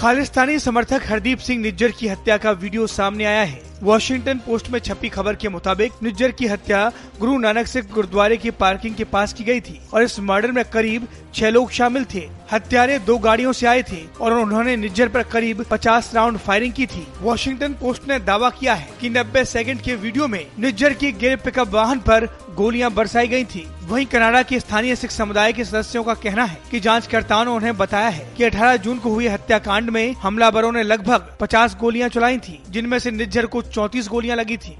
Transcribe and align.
खालिस्तानी 0.00 0.58
समर्थक 0.58 1.02
हरदीप 1.06 1.38
सिंह 1.38 1.60
निज्जर 1.62 1.90
की 1.90 2.08
हत्या 2.08 2.36
का 2.38 2.50
वीडियो 2.52 2.86
सामने 2.86 3.24
आया 3.24 3.42
है। 3.42 3.69
वॉशिंगटन 3.82 4.38
पोस्ट 4.38 4.68
में 4.70 4.78
छपी 4.78 5.08
खबर 5.08 5.34
के 5.34 5.48
मुताबिक 5.48 5.92
निज्जर 6.02 6.30
की 6.30 6.46
हत्या 6.46 6.90
गुरु 7.20 7.36
नानक 7.38 7.66
सिंह 7.66 7.86
गुरुद्वारे 7.94 8.36
की 8.36 8.50
पार्किंग 8.50 8.94
के 8.94 9.04
पास 9.04 9.32
की 9.32 9.44
गई 9.44 9.60
थी 9.60 9.80
और 9.94 10.02
इस 10.02 10.18
मर्डर 10.20 10.52
में 10.52 10.64
करीब 10.64 11.06
छह 11.34 11.50
लोग 11.50 11.70
शामिल 11.70 12.04
थे। 12.14 12.28
हत्यारे 12.52 12.98
दो 12.98 13.16
गाड़ियों 13.18 13.52
से 13.52 13.66
आए 13.66 13.82
थे 13.82 14.02
और 14.20 14.32
उन्होंने 14.32 14.76
निज्जर 14.76 15.08
पर 15.08 15.22
करीब 15.22 15.64
50 15.64 16.14
राउंड 16.14 16.38
फायरिंग 16.38 16.72
की 16.72 16.86
थी। 16.86 17.06
वॉशिंगटन 17.20 17.72
पोस्ट 17.72 18.08
ने 18.08 18.18
दावा 18.18 18.50
किया 18.50 18.74
है 18.74 18.88
कि 19.00 19.10
90 19.10 19.44
सेकंड 19.44 19.80
के 19.80 19.94
वीडियो 19.94 20.28
में 20.28 20.44
निज्जर 20.58 20.92
की 20.92 21.12
गिर 21.12 21.36
पिकअप 21.36 21.68
वाहन 21.68 21.98
पर 22.00 22.26
गोलियाँ 22.56 22.90
बरसाई 22.90 23.28
गई 23.28 23.44
थी। 23.44 23.66
वहीं 23.82 24.06
कनाडा 24.06 24.42
के 24.42 24.58
स्थानीय 24.60 24.96
सिख 24.96 25.10
समुदाय 25.10 25.52
के 25.52 25.64
सदस्यों 25.64 26.02
का 26.04 26.14
कहना 26.14 26.44
है 26.44 26.58
कि 26.70 26.80
जांचकर्ताओं 26.80 27.44
ने 27.44 27.50
उन्हें 27.50 27.76
बताया 27.76 28.08
है 28.08 28.26
कि 28.36 28.44
18 28.44 28.76
जून 28.76 28.98
को 28.98 29.10
हुए 29.10 29.28
हत्याकांड 29.28 29.90
में 29.90 30.12
हमलावरों 30.12 30.72
ने 30.72 30.82
लगभग 30.82 31.30
50 31.40 31.76
गोलियाँ 31.80 32.08
चलाई 32.08 32.38
थी, 32.38 32.60
जिनमें 32.70 32.98
से 32.98 33.10
निज्जर 33.10 33.46
को 33.46 33.62
34 33.70 34.08
गोलियाँ 34.08 34.36
लगी 34.36 34.56
थी। 34.56 34.76